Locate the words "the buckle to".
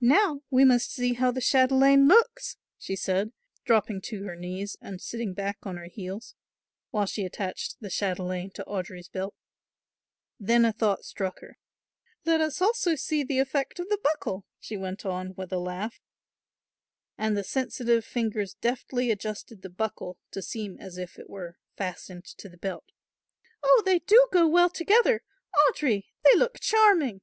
19.62-20.42